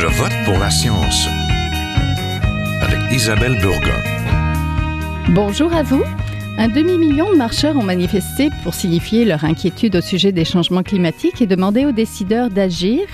[0.00, 1.26] Je vote pour la science
[2.80, 4.00] avec Isabelle Burgon.
[5.30, 6.04] Bonjour à vous.
[6.56, 11.42] Un demi-million de marcheurs ont manifesté pour signifier leur inquiétude au sujet des changements climatiques
[11.42, 13.08] et demander aux décideurs d'agir.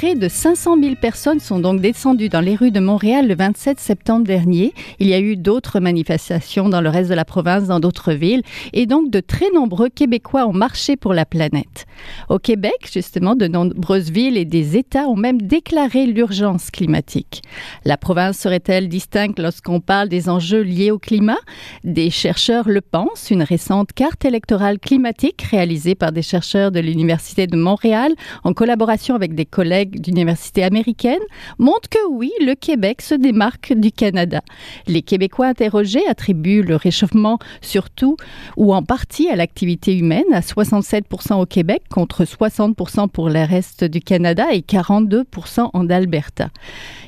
[0.00, 3.78] Près de 500 000 personnes sont donc descendues dans les rues de Montréal le 27
[3.78, 4.74] septembre dernier.
[4.98, 8.42] Il y a eu d'autres manifestations dans le reste de la province, dans d'autres villes,
[8.72, 11.86] et donc de très nombreux Québécois ont marché pour la planète.
[12.28, 17.42] Au Québec, justement, de nombreuses villes et des États ont même déclaré l'urgence climatique.
[17.84, 21.38] La province serait-elle distincte lorsqu'on parle des enjeux liés au climat?
[21.84, 23.30] Des chercheurs le pensent.
[23.30, 29.14] Une récente carte électorale climatique réalisée par des chercheurs de l'Université de Montréal en collaboration
[29.14, 31.18] avec des collègues d'universités américaines
[31.58, 34.40] montre que oui, le Québec se démarque du Canada.
[34.86, 38.16] Les Québécois interrogés attribuent le réchauffement surtout
[38.56, 43.84] ou en partie à l'activité humaine à 67% au Québec contre 60% pour le reste
[43.84, 46.50] du Canada et 42% en Alberta.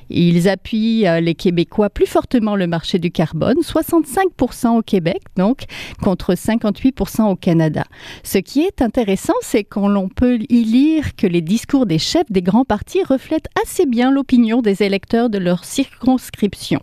[0.08, 5.64] Ils appuient euh, les Québécois plus fortement le marché du carbone, 65% au Québec donc,
[6.02, 7.84] contre 58% au Canada.
[8.22, 12.42] Ce qui est intéressant, c'est qu'on peut y lire que les discours des chefs des
[12.42, 16.82] grands partis reflètent assez bien l'opinion des électeurs de leur circonscription.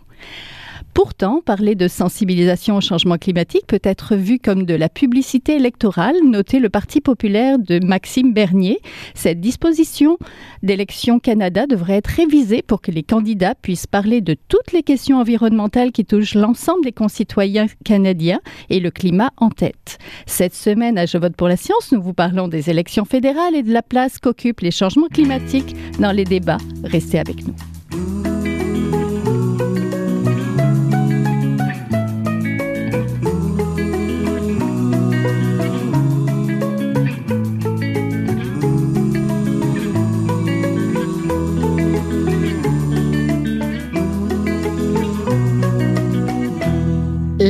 [0.94, 6.14] Pourtant, parler de sensibilisation au changement climatique peut être vu comme de la publicité électorale,
[6.24, 8.78] notait le Parti populaire de Maxime Bernier.
[9.12, 10.18] Cette disposition
[10.62, 15.18] d'élection Canada devrait être révisée pour que les candidats puissent parler de toutes les questions
[15.18, 19.98] environnementales qui touchent l'ensemble des concitoyens canadiens et le climat en tête.
[20.26, 23.64] Cette semaine à Je vote pour la science, nous vous parlons des élections fédérales et
[23.64, 26.58] de la place qu'occupent les changements climatiques dans les débats.
[26.84, 27.73] Restez avec nous.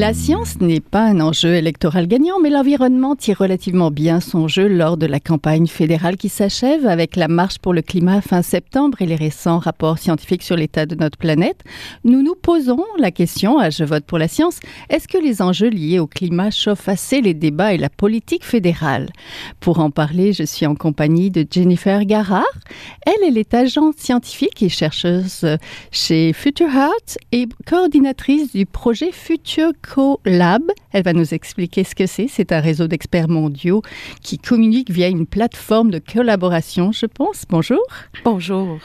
[0.04, 4.68] La science n'est pas un enjeu électoral gagnant, mais l'environnement tire relativement bien son jeu
[4.68, 9.00] lors de la campagne fédérale qui s'achève avec la marche pour le climat fin septembre
[9.00, 11.62] et les récents rapports scientifiques sur l'état de notre planète.
[12.04, 14.60] Nous nous posons la question à Je vote pour la science,
[14.90, 19.08] est-ce que les enjeux liés au climat chauffent assez les débats et la politique fédérale?
[19.58, 22.44] Pour en parler, je suis en compagnie de Jennifer Garard.
[23.06, 25.46] Elle, elle est agente scientifique et chercheuse
[25.90, 29.72] chez Future Heart et coordinatrice du projet Future
[30.24, 30.62] Lab.
[30.92, 32.28] Elle va nous expliquer ce que c'est.
[32.28, 33.82] C'est un réseau d'experts mondiaux
[34.22, 37.44] qui communique via une plateforme de collaboration, je pense.
[37.48, 37.80] Bonjour.
[38.24, 38.78] Bonjour.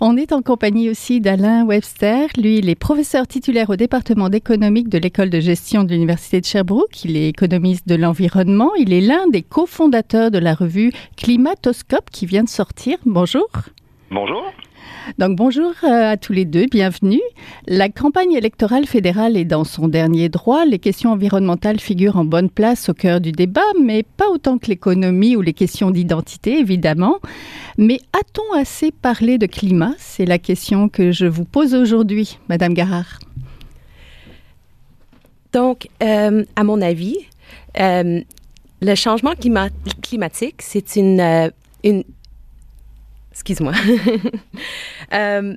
[0.00, 2.28] On est en compagnie aussi d'Alain Webster.
[2.36, 6.46] Lui, il est professeur titulaire au département d'économique de l'école de gestion de l'Université de
[6.46, 7.04] Sherbrooke.
[7.04, 8.74] Il est économiste de l'environnement.
[8.78, 12.98] Il est l'un des cofondateurs de la revue Climatoscope qui vient de sortir.
[13.04, 13.48] Bonjour.
[14.10, 14.44] Bonjour.
[15.18, 17.20] Donc bonjour euh, à tous les deux, bienvenue.
[17.66, 20.64] La campagne électorale fédérale est dans son dernier droit.
[20.64, 24.66] Les questions environnementales figurent en bonne place au cœur du débat, mais pas autant que
[24.66, 27.18] l'économie ou les questions d'identité, évidemment.
[27.78, 29.94] Mais a-t-on assez parlé de climat?
[29.98, 33.18] C'est la question que je vous pose aujourd'hui, Madame Garard.
[35.52, 37.16] Donc, euh, à mon avis,
[37.80, 38.20] euh,
[38.82, 39.32] le changement
[40.02, 41.50] climatique, c'est une,
[41.82, 42.04] une,
[43.36, 43.74] excuse-moi.
[45.12, 45.54] euh,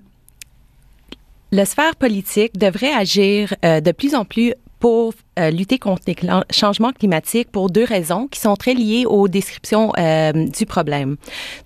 [1.52, 6.16] la sphère politique devrait agir euh, de plus en plus pour euh, lutter contre les
[6.52, 11.16] changements climatiques pour deux raisons qui sont très liées aux descriptions euh, du problème.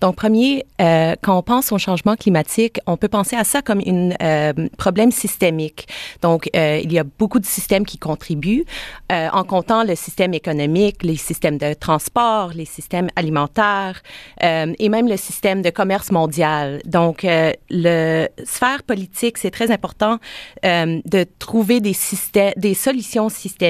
[0.00, 3.80] Donc, premier, euh, quand on pense au changement climatique, on peut penser à ça comme
[4.20, 5.88] un problème systémique.
[6.22, 8.64] Donc, il y a beaucoup de systèmes qui contribuent,
[9.10, 14.02] en comptant le système économique, les systèmes de transport, les systèmes alimentaires
[14.40, 16.80] et même le système de commerce mondial.
[16.84, 17.26] Donc,
[17.70, 20.18] le sphère politique, c'est très important
[20.62, 23.63] de trouver des systèmes, des solutions systémiques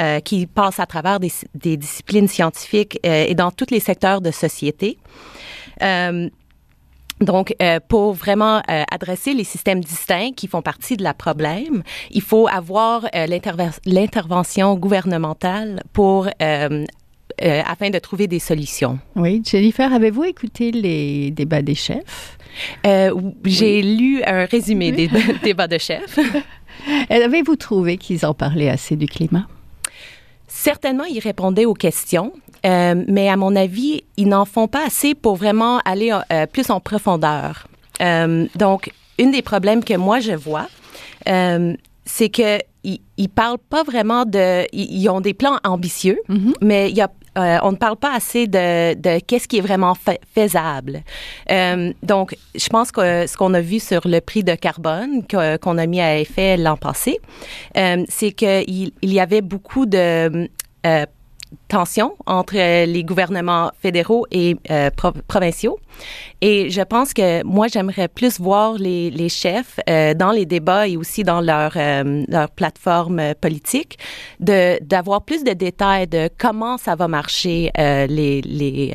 [0.00, 4.30] euh, qui passe à travers des, disciplines scientifiques euh, et dans tous les secteurs de
[4.30, 4.98] société.
[5.82, 6.28] Euh,
[7.20, 7.54] donc,
[7.88, 13.06] pour vraiment adresser les systèmes distincts qui font partie de la problème, il faut avoir
[13.86, 16.26] l'intervention gouvernementale pour
[17.38, 18.98] afin de trouver des solutions.
[19.14, 22.38] Oui, Jennifer, avez-vous écouté les débats des chefs?
[23.44, 25.08] J'ai lu un résumé des
[25.44, 26.18] débats de chefs.
[27.10, 29.46] Avez-vous trouvé qu'ils en parlaient assez du climat?
[30.48, 32.32] Certainement, ils répondaient aux questions,
[32.66, 36.70] euh, mais à mon avis, ils n'en font pas assez pour vraiment aller euh, plus
[36.70, 37.66] en profondeur.
[38.00, 40.66] Euh, donc, une des problèmes que moi je vois,
[42.04, 46.54] c'est que ils, parlent pas vraiment de, ils, ont des plans ambitieux, mm-hmm.
[46.60, 49.62] mais il y a euh, on ne parle pas assez de, de qu'est-ce qui est
[49.62, 49.96] vraiment
[50.34, 51.02] faisable.
[51.50, 55.78] Euh, donc, je pense que ce qu'on a vu sur le prix de carbone qu'on
[55.78, 57.20] a mis à effet l'an passé,
[57.76, 60.48] euh, c'est qu'il il y avait beaucoup de
[61.52, 64.90] euh, tension entre euh, les gouvernements fédéraux et euh,
[65.26, 65.78] provinciaux.
[66.40, 70.96] Et je pense que moi, j'aimerais plus voir les, chefs euh, dans les débats et
[70.96, 73.98] aussi dans leur, leur plateforme politique
[74.40, 78.92] d'avoir plus de détails de comment ça va marcher les, les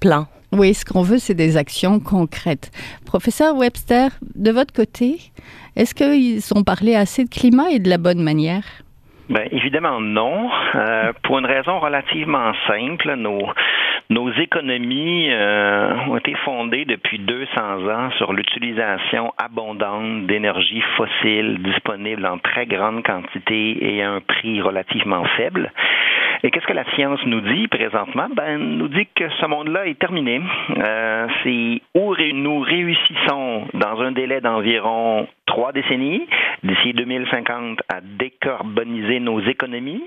[0.00, 0.26] plans.
[0.52, 2.70] Oui, ce qu'on veut, c'est des actions concrètes.
[3.06, 5.32] Professeur Webster, de votre côté,
[5.76, 8.64] est-ce qu'ils ont parlé assez de climat et de la bonne manière?
[9.32, 10.50] Ben, évidemment non.
[10.74, 13.48] Euh, pour une raison relativement simple, nos,
[14.10, 22.26] nos économies euh, ont été fondées depuis 200 ans sur l'utilisation abondante d'énergie fossile disponible
[22.26, 25.72] en très grande quantité et à un prix relativement faible.
[26.44, 28.26] Et qu'est-ce que la science nous dit présentement?
[28.34, 30.40] Ben, nous dit que ce monde-là est terminé.
[30.76, 36.26] Euh, c'est où nous réussissons dans un délai d'environ trois décennies,
[36.64, 40.02] d'ici 2050, à décarboniser nos économies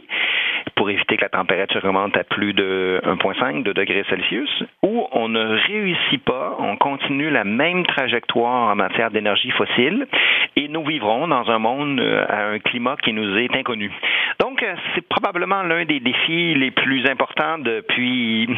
[0.76, 5.30] pour éviter que la température remonte à plus de 1,5 de degrés Celsius, ou on
[5.30, 10.08] ne réussit pas, on continue la même trajectoire en matière d'énergie fossile
[10.56, 13.92] et nous vivrons dans un monde euh, à un climat qui nous est inconnu.
[14.40, 18.50] Donc, euh, c'est probablement l'un des défis les plus importants depuis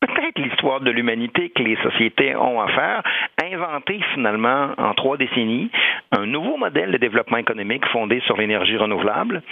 [0.00, 3.02] peut-être l'histoire de l'humanité que les sociétés ont à faire,
[3.42, 5.70] inventer finalement en trois décennies
[6.12, 9.42] un nouveau modèle de développement économique fondé sur l'énergie renouvelable.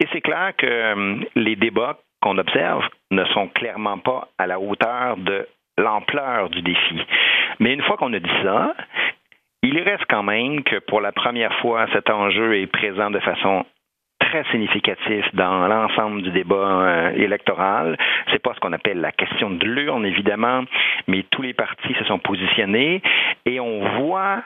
[0.00, 4.58] Et c'est clair que euh, les débats qu'on observe ne sont clairement pas à la
[4.58, 5.46] hauteur de
[5.78, 7.00] l'ampleur du défi.
[7.58, 8.74] Mais une fois qu'on a dit ça,
[9.62, 13.64] il reste quand même que pour la première fois, cet enjeu est présent de façon
[14.34, 17.96] très significatif dans l'ensemble du débat euh, électoral.
[18.32, 20.64] C'est pas ce qu'on appelle la question de l'urne, évidemment,
[21.06, 23.00] mais tous les partis se sont positionnés
[23.46, 24.42] et on voit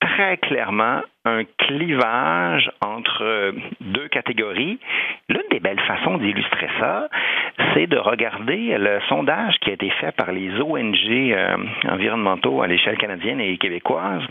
[0.00, 4.78] très clairement un clivage entre deux catégories.
[5.28, 7.08] L'une des belles façons d'illustrer ça,
[7.72, 11.56] c'est de regarder le sondage qui a été fait par les ONG euh,
[11.88, 14.22] environnementaux à l'échelle canadienne et québécoise,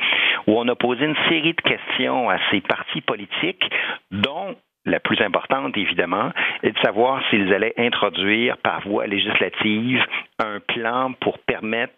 [0.47, 3.69] où on a posé une série de questions à ces partis politiques,
[4.11, 6.31] dont la plus importante, évidemment,
[6.61, 10.03] est de savoir s'ils allaient introduire par voie législative
[10.39, 11.93] un plan pour permettre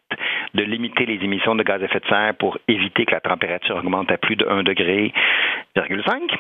[0.54, 3.76] de limiter les émissions de gaz à effet de serre pour éviter que la température
[3.76, 5.14] augmente à plus de 1 degré,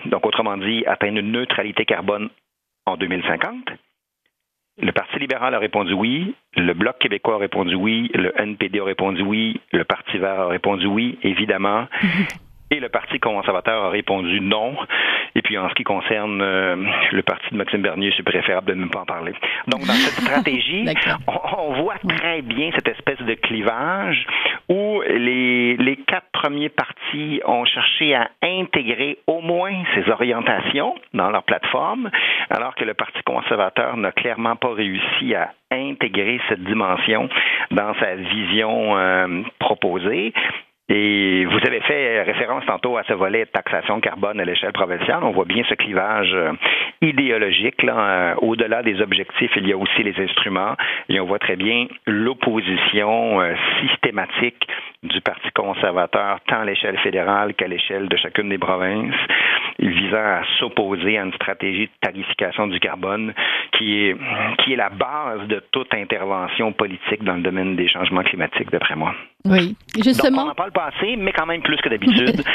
[0.05, 2.29] donc autrement dit, atteindre une neutralité carbone
[2.85, 3.69] en 2050.
[4.81, 8.83] Le Parti libéral a répondu oui, le Bloc québécois a répondu oui, le NPD a
[8.83, 11.87] répondu oui, le Parti vert a répondu oui, évidemment.
[12.71, 14.75] Et le Parti conservateur a répondu non.
[15.35, 16.75] Et puis en ce qui concerne euh,
[17.11, 19.33] le parti de Maxime Bernier, c'est préférable de ne pas en parler.
[19.67, 20.85] Donc dans cette stratégie,
[21.27, 24.25] on, voit très bien cette espèce de clivage
[24.69, 31.29] où les, les quatre premiers partis ont cherché à intégrer au moins ces orientations dans
[31.29, 32.09] leur plateforme,
[32.49, 37.29] alors que le Parti conservateur n'a clairement pas réussi à intégrer cette dimension
[37.71, 40.33] dans sa vision euh, proposée.
[40.87, 45.23] Et vous avez fait référence tantôt à ce volet de taxation carbone à l'échelle provinciale.
[45.23, 46.51] On voit bien ce clivage euh,
[47.01, 47.83] idéologique.
[47.83, 50.75] Euh, au-delà des objectifs, il y a aussi les instruments.
[51.09, 54.67] Et on voit très bien l'opposition euh, systématique
[55.01, 59.15] du Parti conservateur, tant à l'échelle fédérale qu'à l'échelle de chacune des provinces,
[59.79, 63.33] visant à s'opposer à une stratégie de tarification du carbone
[63.71, 64.15] qui est,
[64.59, 68.95] qui est la base de toute intervention politique dans le domaine des changements climatiques, d'après
[68.95, 69.15] moi.
[69.45, 70.37] Oui, justement.
[70.37, 72.43] Donc, on en parle pas assez, mais quand même plus que d'habitude.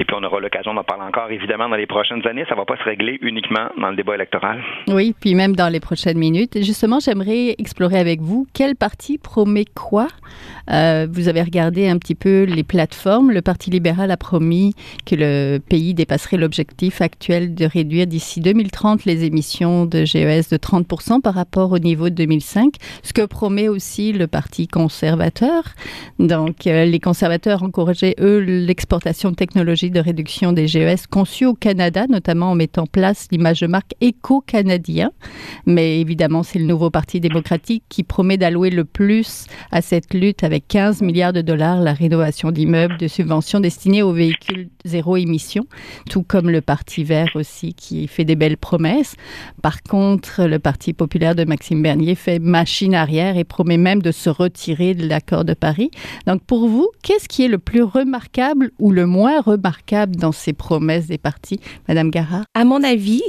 [0.00, 2.44] Et puis on aura l'occasion d'en parler encore, évidemment, dans les prochaines années.
[2.48, 4.62] Ça ne va pas se régler uniquement dans le débat électoral.
[4.86, 6.62] Oui, puis même dans les prochaines minutes.
[6.62, 10.06] Justement, j'aimerais explorer avec vous quel parti promet quoi.
[10.70, 13.32] Euh, vous avez regardé un petit peu les plateformes.
[13.32, 14.74] Le Parti libéral a promis
[15.04, 20.56] que le pays dépasserait l'objectif actuel de réduire d'ici 2030 les émissions de GES de
[20.56, 25.64] 30% par rapport au niveau de 2005, ce que promet aussi le Parti conservateur.
[26.18, 31.54] Donc, euh, les conservateurs encourageaient, eux, l'exportation de technologies de réduction des GES conçue au
[31.54, 35.10] Canada, notamment en mettant en place l'image de marque éco-canadien.
[35.66, 40.44] Mais évidemment, c'est le nouveau Parti démocratique qui promet d'allouer le plus à cette lutte
[40.44, 45.66] avec 15 milliards de dollars la rénovation d'immeubles, de subventions destinées aux véhicules zéro émission,
[46.08, 49.16] tout comme le Parti vert aussi qui fait des belles promesses.
[49.62, 54.12] Par contre, le Parti populaire de Maxime Bernier fait machine arrière et promet même de
[54.12, 55.90] se retirer de l'accord de Paris.
[56.26, 59.77] Donc pour vous, qu'est-ce qui est le plus remarquable ou le moins remarquable
[60.08, 62.44] dans ces promesses des partis, Madame Gara?
[62.54, 63.22] À mon avis,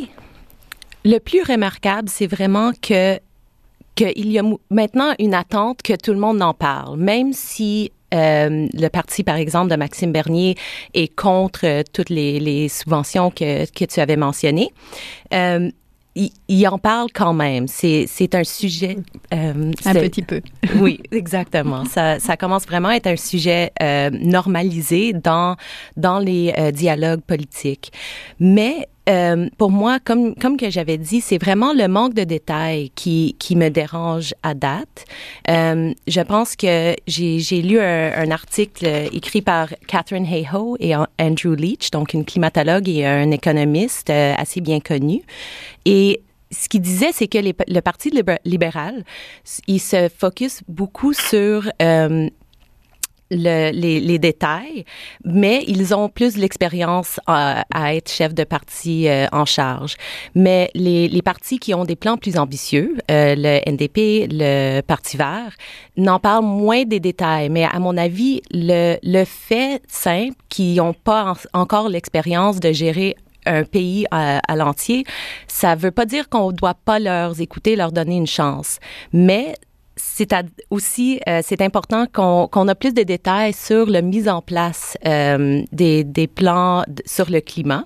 [1.06, 3.20] le plus remarquable, c'est vraiment que
[3.96, 8.68] qu'il y a maintenant une attente que tout le monde en parle, même si euh,
[8.74, 10.56] le parti, par exemple, de Maxime Bernier
[10.94, 14.72] est contre euh, toutes les, les, subventions que, que tu avais mentionnées.
[15.34, 15.70] Euh,
[16.48, 17.68] il, en parle quand même.
[17.68, 18.98] C'est, c'est un sujet.
[19.34, 20.42] Euh, un petit peu.
[20.80, 21.86] oui, exactement.
[21.86, 25.56] Ça, ça commence vraiment à être un sujet euh, normalisé dans,
[25.98, 27.92] dans les euh, dialogues politiques.
[28.40, 32.92] Mais euh, pour moi, comme, comme que j'avais dit, c'est vraiment le manque de détails
[32.92, 35.06] qui, qui me dérange à date.
[35.50, 41.90] Euh, je pense que j'ai, lu un, article écrit par Catherine Hayhoe et Andrew Leach,
[41.92, 45.22] donc une climatologue et un économiste euh, assez bien connu.
[45.86, 48.12] Et ce qu'il disait, c'est que le Parti
[48.46, 49.04] libéral,
[49.68, 51.70] il se focus beaucoup sur
[53.32, 54.86] le, les, les, détails,
[55.24, 59.96] mais ils ont plus l'expérience à, à, être chef de parti euh, en charge.
[60.36, 65.18] Mais les, les, partis qui ont des plans plus ambitieux, euh, le NDP, le Parti
[65.18, 65.56] vert,
[65.98, 67.50] n'en parlent moins des détails.
[67.50, 73.16] Mais à mon avis, le, le fait simple qu'ils n'ont pas encore l'expérience de gérer
[73.46, 75.06] un pays à, à l'entier,
[75.48, 78.80] ça veut pas dire qu'on doit pas leur écouter, leur donner une chance.
[79.14, 79.56] Mais
[80.00, 80.34] c'est
[80.70, 84.98] aussi euh, c'est important qu'on qu'on a plus de détails sur la mise en place
[85.06, 87.86] euh, des, des plans sur le climat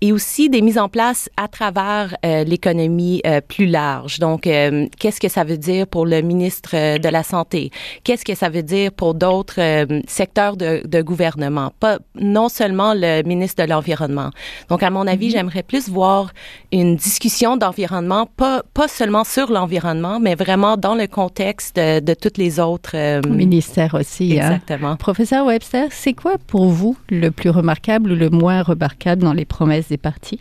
[0.00, 4.18] et aussi des mises en place à travers euh, l'économie euh, plus large.
[4.18, 7.70] Donc, euh, qu'est-ce que ça veut dire pour le ministre de la Santé?
[8.04, 11.72] Qu'est-ce que ça veut dire pour d'autres secteurs de, de, gouvernement?
[11.80, 14.30] Pas, non seulement le ministre de l'Environnement.
[14.68, 15.32] Donc, à mon avis, mm-hmm.
[15.32, 16.32] j'aimerais plus voir
[16.72, 22.14] une discussion d'environnement, pas, pas seulement sur l'environnement, mais vraiment dans le contexte de, de
[22.14, 22.96] toutes les autres...
[23.28, 24.38] ministères aussi.
[24.38, 24.52] Hein.
[24.52, 24.96] Exactement.
[24.96, 29.44] Professeur Webster, c'est quoi pour vous le plus remarquable ou le moins remarquable dans les
[29.50, 30.40] promesses des partis?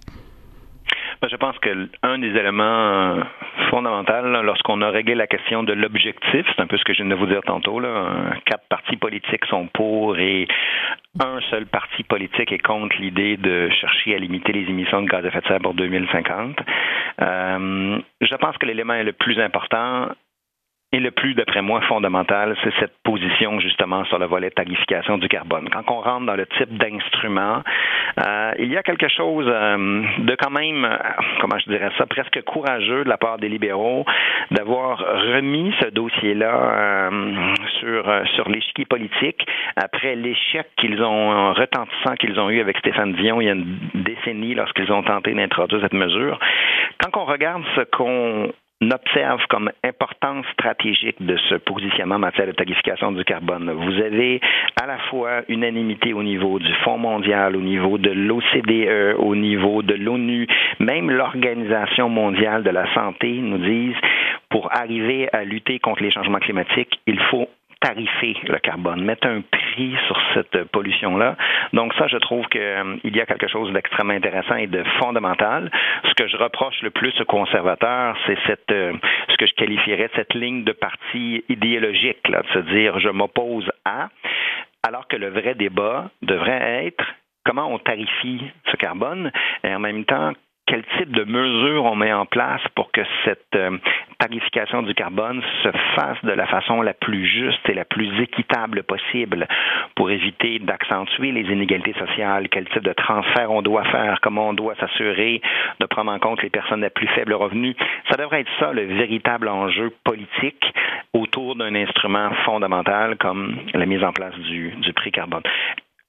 [1.22, 3.24] Ben, je pense que un des éléments euh,
[3.70, 7.14] fondamentaux lorsqu'on a réglé la question de l'objectif, c'est un peu ce que je viens
[7.14, 7.82] de vous dire tantôt,
[8.46, 10.48] quatre partis politiques sont pour et
[11.20, 15.26] un seul parti politique est contre l'idée de chercher à limiter les émissions de gaz
[15.26, 16.58] à effet de serre pour 2050.
[17.22, 20.10] Euh, je pense que l'élément le plus important,
[20.92, 25.28] et le plus, d'après moi, fondamental, c'est cette position justement sur le volet tarification du
[25.28, 25.70] carbone.
[25.70, 27.62] Quand on rentre dans le type d'instrument,
[28.26, 30.98] euh, il y a quelque chose euh, de quand même, euh,
[31.42, 34.04] comment je dirais ça, presque courageux de la part des libéraux
[34.50, 37.36] d'avoir remis ce dossier-là euh,
[37.80, 43.42] sur sur l'échiquier politique après l'échec qu'ils ont retentissant qu'ils ont eu avec Stéphane Dion
[43.42, 46.40] il y a une décennie lorsqu'ils ont tenté d'introduire cette mesure.
[47.04, 52.54] Quand on regarde ce qu'on observe comme importance stratégique de ce positionnement en matière de
[52.54, 53.72] tarification du carbone.
[53.72, 54.40] Vous avez
[54.82, 59.82] à la fois unanimité au niveau du Fonds mondial, au niveau de l'OCDE, au niveau
[59.82, 60.48] de l'ONU,
[60.80, 63.98] même l'Organisation mondiale de la santé nous disent
[64.50, 67.48] pour arriver à lutter contre les changements climatiques, il faut
[67.80, 71.38] tarifer le carbone, mettre un prix sur cette pollution-là.
[71.74, 75.72] Donc ça, je trouve qu'il euh, y a quelque chose d'extrêmement intéressant et de fondamental.
[76.04, 78.94] Ce que je reproche le plus aux conservateurs, c'est cette, euh,
[79.30, 83.70] ce que je qualifierais cette ligne de parti idéologique, là, de se dire je m'oppose
[83.86, 84.10] à,
[84.84, 87.06] alors que le vrai débat devrait être
[87.46, 89.32] comment on tarifie ce carbone
[89.64, 90.34] et en même temps
[90.70, 93.76] quel type de mesures on met en place pour que cette euh,
[94.20, 98.84] tarification du carbone se fasse de la façon la plus juste et la plus équitable
[98.84, 99.48] possible
[99.96, 104.54] pour éviter d'accentuer les inégalités sociales, quel type de transfert on doit faire, comment on
[104.54, 105.42] doit s'assurer
[105.80, 107.76] de prendre en compte les personnes à plus faible revenu?
[108.12, 110.72] Ça devrait être ça le véritable enjeu politique
[111.14, 115.42] autour d'un instrument fondamental comme la mise en place du, du prix carbone.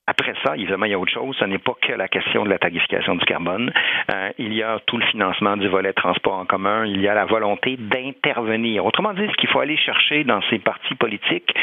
[0.07, 1.37] Après ça, évidemment, il y a autre chose.
[1.39, 3.73] Ce n'est pas que la question de la tarification du carbone.
[4.13, 6.85] Euh, il y a tout le financement du volet transport en commun.
[6.85, 8.85] Il y a la volonté d'intervenir.
[8.85, 11.55] Autrement dit, ce qu'il faut aller chercher dans ces partis politiques,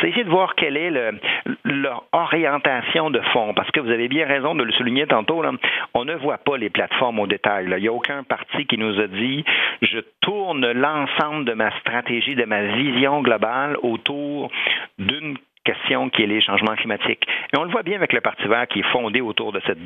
[0.00, 1.20] c'est essayer de voir quelle est le,
[1.64, 3.54] leur orientation de fond.
[3.54, 5.52] Parce que vous avez bien raison de le souligner tantôt, là,
[5.94, 7.68] on ne voit pas les plateformes au détail.
[7.68, 7.78] Là.
[7.78, 9.44] Il n'y a aucun parti qui nous a dit
[9.82, 14.50] je tourne l'ensemble de ma stratégie, de ma vision globale autour
[14.98, 17.26] d'une question qui est les changements climatiques.
[17.52, 19.82] Et on le voit bien avec le Parti vert qui est fondé autour de cette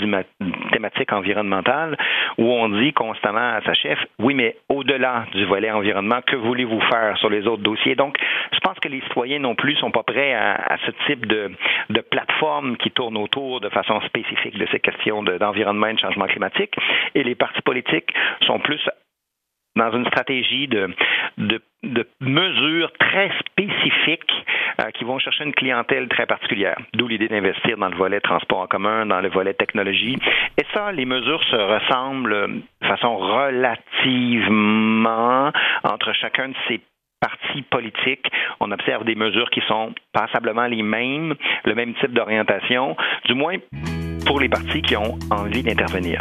[0.72, 1.96] thématique environnementale
[2.38, 6.80] où on dit constamment à sa chef, oui, mais au-delà du volet environnement, que voulez-vous
[6.82, 7.94] faire sur les autres dossiers?
[7.94, 8.16] Donc,
[8.52, 11.50] je pense que les citoyens non plus sont pas prêts à, ce type de
[12.10, 16.75] plateforme qui tourne autour de façon spécifique de ces questions d'environnement et de changement climatique.
[17.14, 18.12] Et les partis politiques
[18.46, 18.80] sont plus
[19.76, 20.90] dans une stratégie de,
[21.38, 24.32] de, de mesures très spécifiques
[24.80, 26.76] euh, qui vont chercher une clientèle très particulière.
[26.94, 30.18] D'où l'idée d'investir dans le volet transport en commun, dans le volet technologie.
[30.58, 33.80] Et ça, les mesures se ressemblent de façon relativement
[35.84, 36.80] entre chacun de ces
[37.20, 41.34] partis politiques, on observe des mesures qui sont passablement les mêmes,
[41.64, 42.96] le même type d'orientation,
[43.26, 43.56] du moins
[44.26, 46.20] pour les partis qui ont envie d'intervenir.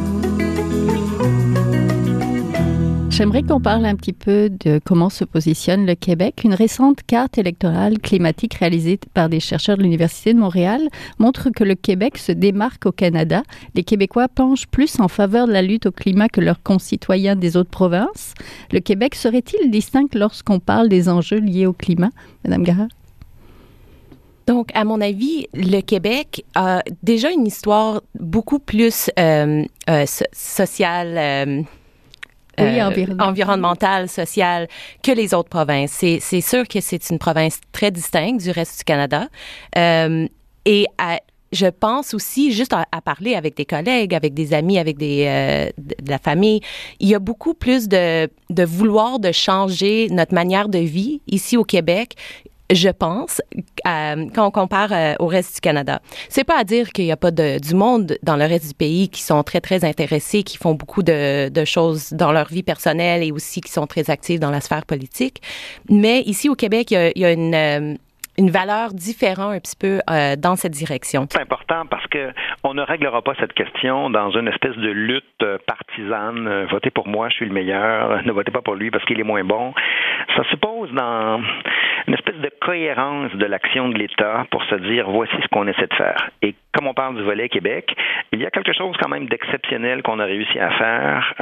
[3.21, 6.41] J'aimerais qu'on parle un petit peu de comment se positionne le Québec.
[6.43, 10.81] Une récente carte électorale climatique réalisée par des chercheurs de l'Université de Montréal
[11.19, 13.43] montre que le Québec se démarque au Canada.
[13.75, 17.57] Les Québécois penchent plus en faveur de la lutte au climat que leurs concitoyens des
[17.57, 18.33] autres provinces.
[18.71, 22.09] Le Québec serait-il distinct lorsqu'on parle des enjeux liés au climat,
[22.43, 22.87] Madame Gara?
[24.47, 31.17] Donc, à mon avis, le Québec a déjà une histoire beaucoup plus euh, euh, sociale.
[31.19, 31.61] Euh,
[32.59, 34.67] oui, euh, environnementale, sociale
[35.03, 35.91] que les autres provinces.
[35.91, 39.27] C'est sûr que c'est une province très distincte du reste du Canada.
[39.77, 40.27] Euh,
[40.65, 40.85] et
[41.51, 45.69] je pense aussi, juste à, parler avec des collègues, avec des amis, avec des, euh,
[45.77, 46.61] de, la famille,
[46.99, 51.57] il y a beaucoup plus de, de vouloir de changer notre manière de vie ici
[51.57, 52.15] au Québec
[52.71, 53.41] je pense,
[53.87, 56.01] euh, quand on compare euh, au reste du Canada.
[56.29, 58.73] C'est pas à dire qu'il n'y a pas de, du monde dans le reste du
[58.73, 62.63] pays qui sont très, très intéressés, qui font beaucoup de, de, choses dans leur vie
[62.63, 65.41] personnelle et aussi qui sont très actifs dans la sphère politique.
[65.89, 67.97] Mais ici au Québec, il y a, il y a une...
[68.41, 71.27] Une valeur différente un petit peu euh, dans cette direction.
[71.29, 72.31] C'est important parce que
[72.63, 76.47] on ne réglera pas cette question dans une espèce de lutte euh, partisane.
[76.47, 78.23] Euh, votez pour moi, je suis le meilleur.
[78.31, 79.75] Ne votez pas pour lui parce qu'il est moins bon.
[80.35, 81.39] Ça suppose dans
[82.07, 85.87] une espèce de cohérence de l'action de l'État pour se dire voici ce qu'on essaie
[85.87, 86.31] de faire.
[86.41, 87.93] Et comme on parle du volet Québec,
[88.31, 91.33] il y a quelque chose quand même d'exceptionnel qu'on a réussi à faire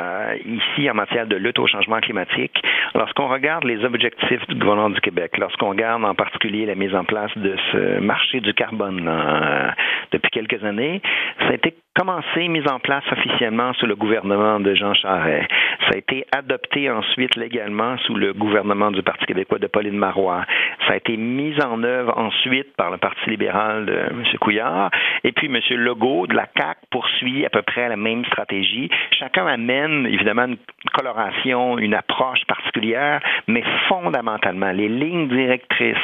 [0.46, 2.62] ici en matière de lutte au changement climatique.
[2.96, 7.04] Lorsqu'on regarde les objectifs du gouvernement du Québec, lorsqu'on regarde en particulier la mise en
[7.04, 9.70] place de ce marché du carbone euh,
[10.12, 11.02] depuis quelques années,
[11.40, 11.54] ça
[12.00, 15.50] commencé, mis en place officiellement sous le gouvernement de Jean Charest.
[15.82, 20.46] Ça a été adopté ensuite légalement sous le gouvernement du Parti québécois de Pauline Marois.
[20.88, 24.24] Ça a été mis en œuvre ensuite par le Parti libéral de M.
[24.40, 24.92] Couillard.
[25.26, 25.60] Et puis M.
[25.78, 28.90] Legault de la CAQ poursuit à peu près la même stratégie.
[29.20, 30.58] Chacun amène évidemment une
[30.94, 35.98] coloration, une approche particulière, mais fondamentalement, les lignes directrices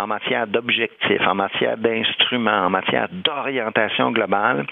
[0.00, 4.66] en matière d'objectifs, en matière d'instruments, en matière d'orientation globale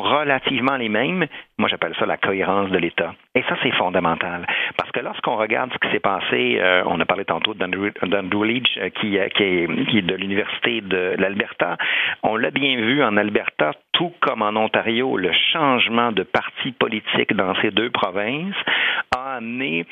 [0.00, 1.26] relativement les mêmes.
[1.58, 3.14] Moi, j'appelle ça la cohérence de l'État.
[3.34, 4.46] Et ça, c'est fondamental.
[4.76, 8.76] Parce que lorsqu'on regarde ce qui s'est passé, euh, on a parlé tantôt d'Andrew Leach,
[8.76, 11.76] euh, euh, qui, est, qui est de l'Université de l'Alberta.
[12.22, 17.34] On l'a bien vu en Alberta, tout comme en Ontario, le changement de parti politique
[17.34, 18.56] dans ces deux provinces
[19.16, 19.86] a amené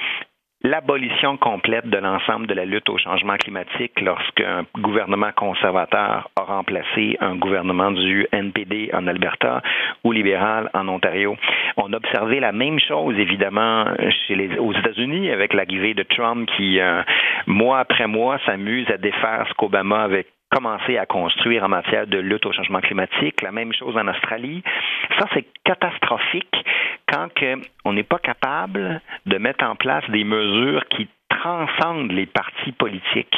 [0.64, 7.18] l'abolition complète de l'ensemble de la lutte au changement climatique lorsqu'un gouvernement conservateur a remplacé
[7.20, 9.62] un gouvernement du NPD en Alberta
[10.04, 11.36] ou libéral en Ontario.
[11.76, 13.84] On a observé la même chose, évidemment,
[14.26, 17.02] chez les, aux États-Unis avec l'arrivée de Trump qui, euh,
[17.46, 22.18] mois après mois, s'amuse à défaire ce qu'Obama avait commencé à construire en matière de
[22.18, 23.42] lutte au changement climatique.
[23.42, 24.62] La même chose en Australie.
[25.18, 26.54] Ça, c'est catastrophique
[27.12, 27.28] quand
[27.84, 33.36] on n'est pas capable de mettre en place des mesures qui transcendent les partis politiques.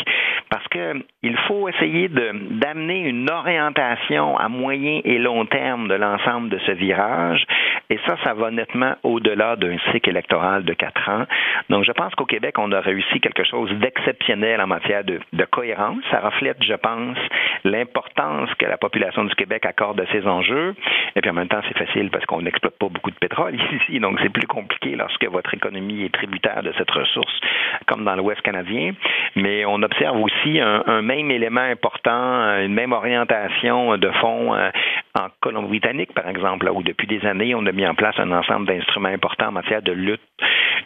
[0.50, 6.50] Parce que il faut essayer d'amener une orientation à moyen et long terme de l'ensemble
[6.50, 7.44] de ce virage.
[7.90, 11.24] Et ça, ça va nettement au-delà d'un cycle électoral de quatre ans.
[11.68, 15.44] Donc, je pense qu'au Québec, on a réussi quelque chose d'exceptionnel en matière de, de,
[15.44, 16.02] cohérence.
[16.10, 17.18] Ça reflète, je pense,
[17.64, 20.74] l'importance que la population du Québec accorde à ces enjeux.
[21.16, 23.98] Et puis, en même temps, c'est facile parce qu'on n'exploite pas beaucoup de pétrole ici.
[23.98, 27.40] Donc, c'est plus compliqué lorsque votre économie est tributaire de cette ressource,
[27.86, 28.92] comme dans l'Ouest canadien.
[29.34, 34.70] Mais on observe aussi un, un même élément important, une même orientation de fond euh,
[35.14, 38.66] en Colombie-Britannique, par exemple, où depuis des années, on a mis en place un ensemble
[38.66, 40.20] d'instruments importants en matière de lutte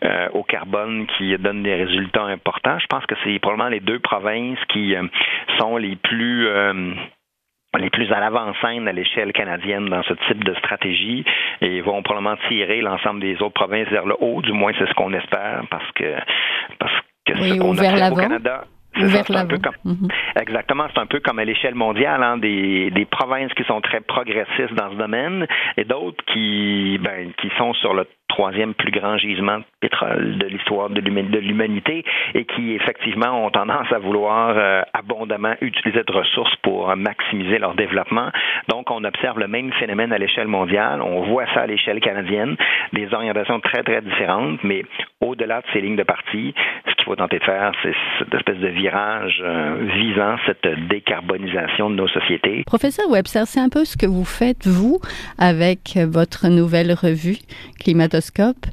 [0.05, 2.79] euh, au carbone qui donne des résultats importants.
[2.79, 5.03] Je pense que c'est probablement les deux provinces qui euh,
[5.59, 6.49] sont les plus
[7.79, 11.25] les plus à l'avant-scène à l'échelle canadienne dans ce type de stratégie
[11.61, 14.95] et vont probablement tirer l'ensemble des autres provinces vers le haut, du moins c'est ce
[14.95, 16.17] qu'on espère parce que
[16.81, 16.93] parce
[17.27, 18.65] que ce qu'on a fait au Canada
[19.85, 20.09] Mhm.
[20.41, 24.01] Exactement, c'est un peu comme à l'échelle mondiale, hein, des, des provinces qui sont très
[24.01, 29.19] progressistes dans ce domaine et d'autres qui, ben, qui sont sur le troisième plus grand
[29.19, 34.83] gisement de pétrole de l'histoire de l'humanité et qui effectivement ont tendance à vouloir euh,
[34.95, 38.31] abondamment utiliser cette ressource pour maximiser leur développement.
[38.69, 41.03] Donc, on observe le même phénomène à l'échelle mondiale.
[41.03, 42.57] On voit ça à l'échelle canadienne,
[42.93, 44.85] des orientations très, très différentes, mais
[45.21, 46.55] au-delà de ces lignes de parti,
[46.89, 51.91] ce qu'il faut tenter de faire, c'est cette espèce de virage euh, visant cette décarbonisation
[51.91, 52.63] de nos sociétés.
[52.67, 55.01] Professeur Webster, c'est un peu ce que vous faites, vous,
[55.39, 57.39] avec votre nouvelle revue
[57.81, 58.67] Climatoscope,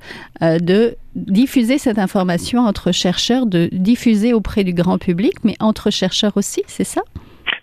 [0.43, 5.89] euh, de diffuser cette information entre chercheurs, de diffuser auprès du grand public, mais entre
[5.89, 7.01] chercheurs aussi, c'est ça?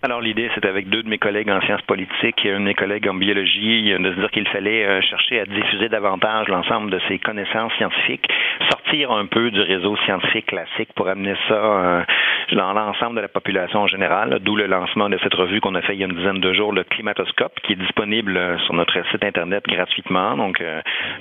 [0.05, 2.75] Alors l'idée, c'est avec deux de mes collègues en sciences politiques et un de mes
[2.75, 6.99] collègues en biologie de se dire qu'il fallait euh, chercher à diffuser davantage l'ensemble de
[7.07, 8.29] ces connaissances scientifiques,
[8.69, 12.03] sortir un peu du réseau scientifique classique pour amener ça euh,
[12.51, 15.81] dans l'ensemble de la population en général, d'où le lancement de cette revue qu'on a
[15.81, 18.75] fait il y a une dizaine de jours, le Climatoscope, qui est disponible euh, sur
[18.75, 20.37] notre site Internet gratuitement.
[20.37, 20.63] Donc,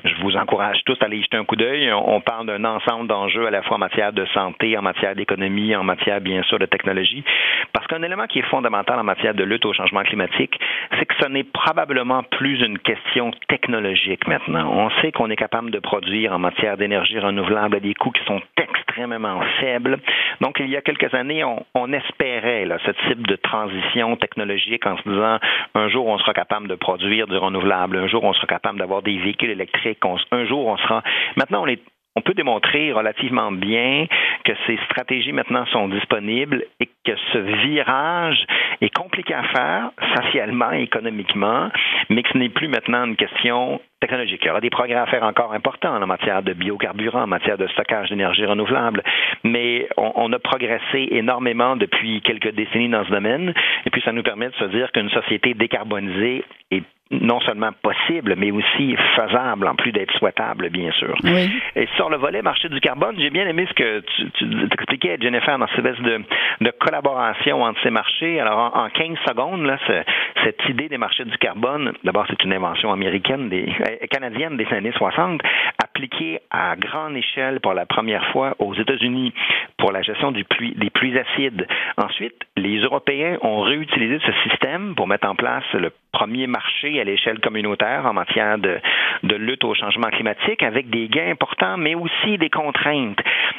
[0.04, 1.90] je vous encourage tous à aller y jeter un coup d'œil.
[1.90, 5.74] On parle d'un ensemble d'enjeux à la fois en matière de santé, en matière d'économie,
[5.74, 7.24] en matière, bien sûr, de technologie.
[7.72, 10.58] Parce qu'un élément qui est fondamental en matière de lutte au changement climatique,
[10.98, 14.70] c'est que ce n'est probablement plus une question technologique maintenant.
[14.72, 18.24] On sait qu'on est capable de produire en matière d'énergie renouvelable à des coûts qui
[18.24, 19.98] sont extrêmement faibles.
[20.40, 25.08] Donc, il y a quelques années, on, espérait ce type de transition technologique en se
[25.08, 25.38] disant
[25.74, 29.02] un jour, on sera capable de produire du renouvelable, un jour, on sera capable d'avoir
[29.02, 30.00] des véhicules électriques,
[30.32, 31.02] un jour, on sera.
[31.36, 31.80] Maintenant, on est
[32.16, 34.06] on peut démontrer relativement bien
[34.44, 38.46] que ces stratégies maintenant sont disponibles et que ce virage
[38.80, 41.70] est compliqué à faire socialement, économiquement,
[42.10, 44.40] mais que ce n'est plus maintenant une question technologique.
[44.42, 47.58] Il y aura des progrès à faire encore importants en matière de biocarburants, en matière
[47.58, 49.02] de stockage d'énergie renouvelable,
[49.42, 53.54] mais on, a progressé énormément depuis quelques décennies dans ce domaine,
[53.86, 58.34] et puis ça nous permet de se dire qu'une société décarbonisée est non seulement possible,
[58.36, 61.14] mais aussi faisable, en plus d'être souhaitable, bien sûr.
[61.76, 65.18] Et sur le volet marché du carbone, j'ai bien aimé ce que tu, tu expliquais,
[65.20, 66.22] Jennifer, dans cette espèce de,
[66.62, 68.40] de, collaboration entre ces marchés.
[68.40, 69.78] Alors, en, 15 secondes, là,
[70.42, 74.66] cette idée des marchés du carbone, d'abord, c'est une invention américaine, des, euh, canadienne des
[74.72, 75.42] années 60,
[75.94, 79.32] appliquée à grande échelle pour la première fois aux États-Unis
[79.78, 81.66] pour la gestion des pluies acides.
[81.96, 87.04] Ensuite, les Européens ont réutilisé ce système pour mettre en place le premier marché à
[87.04, 88.80] l'échelle communautaire en matière de,
[89.22, 93.18] lutte au changement climatique avec des gains importants, mais aussi des contraintes,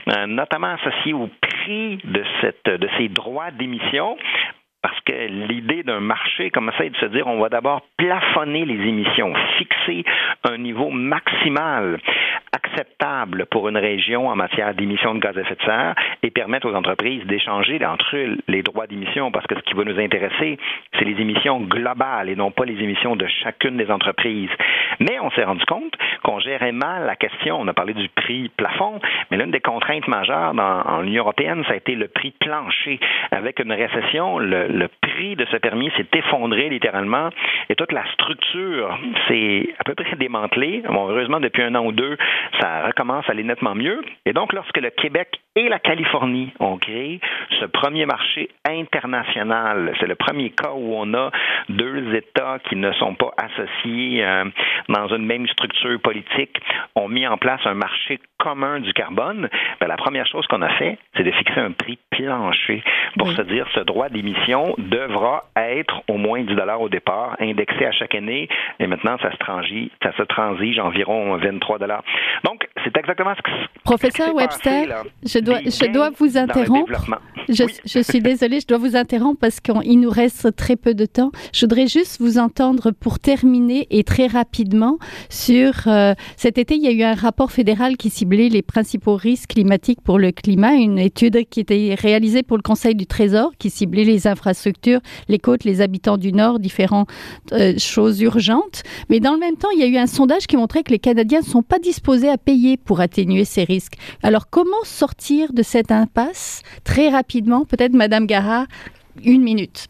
[0.09, 4.17] euh, notamment associées au prix de ces droits d'émission
[4.85, 8.87] parce que l'idée d'un marché comme ça de se dire on va d'abord plafonner les
[8.87, 10.05] émissions, fixer
[10.43, 11.97] un niveau maximal
[12.51, 16.69] acceptable pour une région en matière d'émissions de gaz à effet de serre et permettre
[16.69, 20.59] aux entreprises d'échanger entre eux les droits d'émission parce que ce qui va nous intéresser,
[20.93, 24.51] c'est les émissions globales et non pas les émissions de chacune des entreprises.
[24.99, 25.93] Mais on s'est rendu compte
[26.23, 27.59] qu'on gérait mal la question.
[27.59, 28.99] On a parlé du prix plafond,
[29.31, 32.99] mais l'une des contraintes majeures dans, en l'Union européenne, ça a été le prix plancher.
[33.31, 37.29] Avec une récession, le, le prix de ce permis s'est effondré littéralement
[37.69, 40.83] et toute la structure s'est à peu près démantelée.
[40.89, 42.17] Bon, heureusement, depuis un an ou deux,
[42.59, 44.01] ça recommence à aller nettement mieux.
[44.25, 47.21] Et donc, lorsque le Québec et la Californie ont créé
[47.59, 51.31] ce premier marché international, c'est le premier cas où on a
[51.69, 54.43] deux États qui ne sont pas associés euh,
[54.89, 56.59] dans une même structure politique,
[56.95, 59.49] ont mis en place un marché commun du carbone.
[59.79, 62.83] Ben, la première chose qu'on a fait, c'est de fixer un prix plancher
[63.17, 67.85] pour se dire ce droit d'émission devra être au moins 10 dollars au départ, indexé
[67.85, 68.47] à chaque année,
[68.79, 72.03] et maintenant ça se transige, ça se transige environ 23 dollars.
[72.43, 73.51] Donc c'est exactement ce que
[73.83, 76.91] Professeur Webster, je dois je dois vous interrompre.
[77.47, 81.05] Je, je, suis désolée, je dois vous interrompre parce qu'il nous reste très peu de
[81.05, 81.31] temps.
[81.53, 84.97] Je voudrais juste vous entendre pour terminer et très rapidement
[85.29, 89.15] sur euh, cet été, il y a eu un rapport fédéral qui ciblait les principaux
[89.15, 93.51] risques climatiques pour le climat, une étude qui était réalisée pour le Conseil du Trésor
[93.59, 94.44] qui ciblait les infrastructures,
[95.27, 97.09] les côtes, les habitants du Nord, différentes
[97.51, 98.83] euh, choses urgentes.
[99.09, 100.99] Mais dans le même temps, il y a eu un sondage qui montrait que les
[100.99, 103.95] Canadiens ne sont pas disposés à payer pour atténuer ces risques.
[104.23, 107.65] Alors, comment sortir de cette impasse très rapidement?
[107.65, 108.65] Peut-être, Madame Gara,
[109.23, 109.87] une minute.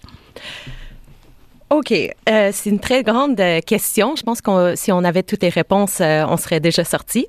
[1.70, 1.92] OK.
[1.92, 4.16] Euh, c'est une très grande euh, question.
[4.16, 7.28] Je pense que si on avait toutes les réponses, on serait déjà sorti.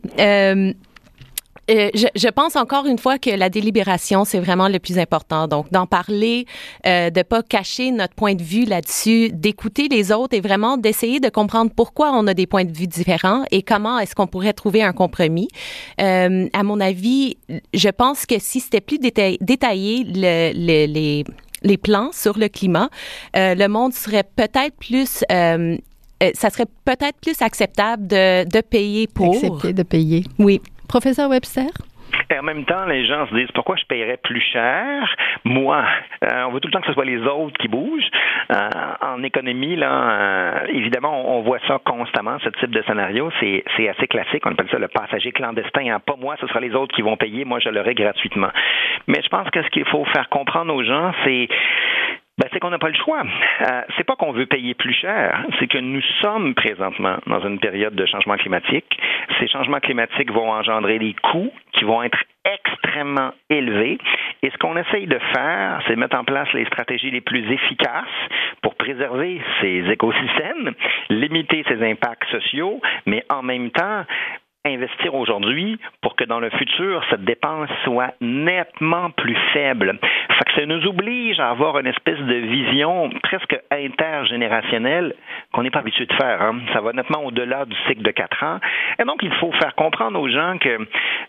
[1.69, 5.49] Je, je, pense encore une fois que la délibération, c'est vraiment le plus important.
[5.49, 6.47] Donc, d'en parler,
[6.87, 11.19] euh, de pas cacher notre point de vue là-dessus, d'écouter les autres et vraiment d'essayer
[11.19, 14.53] de comprendre pourquoi on a des points de vue différents et comment est-ce qu'on pourrait
[14.53, 15.49] trouver un compromis.
[16.01, 17.37] Euh, à mon avis,
[17.75, 21.25] je pense que si c'était plus détaillé, le, le, les,
[21.63, 22.91] les plans sur le climat,
[23.37, 25.25] euh, le monde serait peut-être plus
[26.35, 29.35] ça serait peut-être plus acceptable de, de payer pour.
[29.35, 30.25] Accepter de payer.
[30.39, 30.63] Oui.
[30.89, 31.71] Professeur Webster?
[32.31, 35.85] Et en même temps, les gens se disent pourquoi je paierais plus cher, moi.
[36.25, 38.11] Euh, on veut tout le temps que ce soit les autres qui bougent.
[38.53, 38.71] Euh,
[39.01, 43.31] en économie, là, euh, évidemment, on, voit ça constamment, ce type de scénario.
[43.41, 44.45] C'est, assez classique.
[44.47, 45.95] On appelle ça le passager clandestin.
[45.95, 46.01] Hein.
[46.05, 47.45] Pas moi, ce sera les autres qui vont payer.
[47.45, 48.51] Moi, je l'aurai gratuitement.
[49.07, 51.49] Mais je pense que ce qu'il faut faire comprendre aux gens, c'est
[52.39, 53.23] ben, c'est qu'on n'a pas le choix.
[53.23, 57.59] Euh, c'est pas qu'on veut payer plus cher, c'est que nous sommes présentement dans une
[57.59, 58.99] période de changement climatique.
[59.41, 63.99] Ces changements climatiques vont engendrer des coûts qui vont être extrêmement élevés.
[64.43, 68.05] Et ce qu'on essaye de faire, c'est mettre en place les stratégies les plus efficaces
[68.63, 70.75] pour préserver ces écosystèmes,
[71.09, 74.05] limiter ces impacts sociaux, mais en même temps
[74.67, 79.99] investir aujourd'hui pour que dans le futur, cette dépense soit nettement plus faible.
[80.55, 85.15] Ça nous oblige à avoir une espèce de vision presque intergénérationnelle
[85.53, 86.41] qu'on n'est pas habitué de faire.
[86.41, 86.61] Hein.
[86.73, 88.59] Ça va nettement au-delà du cycle de quatre ans.
[88.99, 90.79] Et donc, il faut faire comprendre aux gens que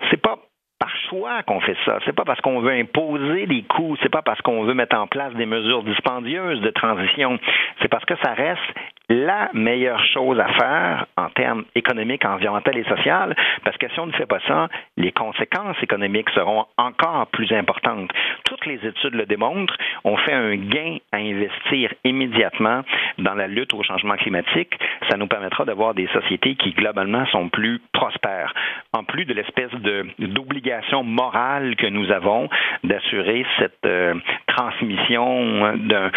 [0.10, 0.38] c'est pas
[0.80, 2.00] par choix qu'on fait ça.
[2.06, 5.08] C'est pas parce qu'on veut imposer des coûts, c'est pas parce qu'on veut mettre en
[5.08, 7.39] place des mesures dispendieuses de transition.
[7.82, 8.62] C'est parce que ça reste
[9.10, 14.08] la meilleure chose à faire en termes économiques, environnementaux et sociaux, parce que si on
[14.08, 14.67] ne fait pas ça,
[14.98, 18.12] les conséquences économiques seront encore plus importantes.
[18.43, 19.76] Toutes les études le démontrent.
[20.04, 22.82] On fait un gain à investir immédiatement
[23.17, 24.78] dans la lutte au changement climatique.
[25.10, 28.54] Ça nous permettra d'avoir des sociétés qui, globalement, sont plus prospères.
[28.93, 29.72] En plus de l'espèce
[30.20, 32.50] d'obligation morale que nous avons
[32.84, 34.15] d'assurer cette euh,
[34.48, 36.12] transmission d'un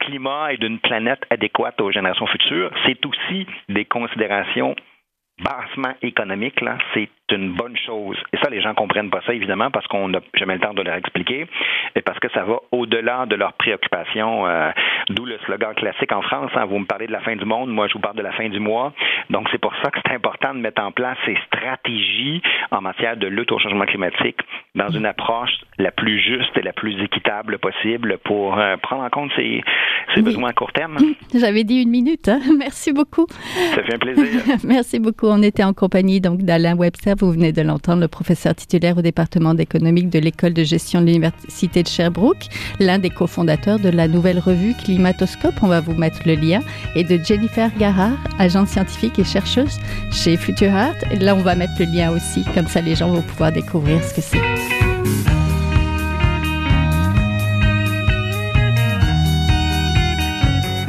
[0.00, 4.74] climat et d'une planète adéquate aux générations futures, c'est aussi des considérations
[5.42, 8.16] bassement économiques, là, c'est une bonne chose.
[8.32, 10.82] Et ça, les gens comprennent pas ça, évidemment, parce qu'on n'a jamais le temps de
[10.82, 11.46] leur expliquer,
[11.94, 14.70] et parce que ça va au-delà de leurs préoccupations, euh,
[15.08, 17.70] d'où le slogan classique en France, hein, vous me parlez de la fin du monde,
[17.70, 18.92] moi je vous parle de la fin du mois.
[19.30, 23.16] Donc c'est pour ça que c'est important de mettre en place ces stratégies en matière
[23.16, 24.38] de lutte au changement climatique
[24.74, 29.10] dans une approche la plus juste et la plus équitable possible pour euh, prendre en
[29.10, 29.62] compte ces,
[30.22, 30.96] besoins à court terme.
[31.34, 32.40] J'avais dit une minute, hein.
[32.58, 33.26] merci beaucoup.
[33.74, 34.42] Ça fait un plaisir.
[34.64, 35.26] merci beaucoup.
[35.26, 39.02] On était en compagnie donc d'Alain Webster vous venez de l'entendre, le professeur titulaire au
[39.02, 42.48] département d'économique de l'école de gestion de l'université de Sherbrooke,
[42.80, 46.60] l'un des cofondateurs de la nouvelle revue Climatoscope, on va vous mettre le lien,
[46.94, 49.78] et de Jennifer Garard, agente scientifique et chercheuse
[50.12, 50.94] chez Future Art.
[51.20, 54.14] là, on va mettre le lien aussi, comme ça les gens vont pouvoir découvrir ce
[54.14, 54.75] que c'est.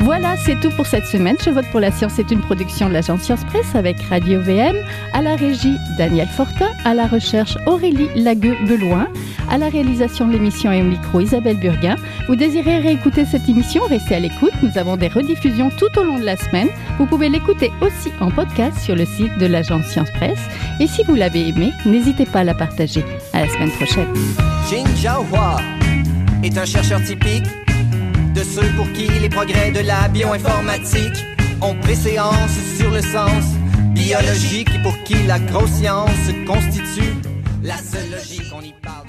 [0.08, 1.36] Voilà, c'est tout pour cette semaine.
[1.43, 4.78] Je vote pour la science c'est une production de l'agence Science Presse avec Radio VM,
[5.12, 9.10] à la régie Daniel Fortin, à la recherche Aurélie Lagueux-Beloin,
[9.50, 11.98] à la réalisation de l'émission et au micro Isabelle Burguin.
[12.30, 14.54] Vous désirez réécouter cette émission Restez à l'écoute.
[14.63, 16.70] Nous avons des rediffusions tout au long de la semaine.
[16.98, 20.39] Vous pouvez l'écouter aussi en podcast sur le site de l'agence Science Presse.
[20.80, 23.04] Et si vous l'avez aimé, n'hésitez pas à la partager.
[23.34, 24.08] À la semaine prochaine.
[24.70, 25.58] Jin Jiahua
[26.43, 27.43] est un chercheur typique
[28.38, 31.26] de ceux pour qui les progrès de la bioinformatique
[31.62, 33.43] ont préséance sur le sens
[33.95, 36.12] biologique et pour qui la grosse science
[36.45, 37.15] constitue
[37.63, 38.54] la seule logique.
[38.56, 39.08] On y parle